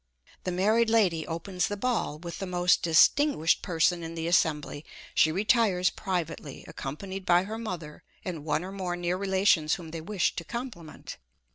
[0.45, 5.31] The married lady opens the ball with the most distinguished person in the assembly; she
[5.31, 10.35] retires privately, accompanied by her mother, and one or more near relations whom they wish
[10.37, 11.17] to compliment.